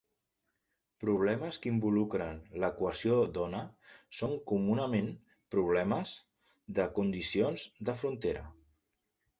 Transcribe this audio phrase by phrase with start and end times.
[1.03, 3.61] Problemes que involucren l'equació d'ona
[4.21, 5.13] són comunament
[5.57, 6.17] problemes
[6.81, 8.47] de condicions de frontera.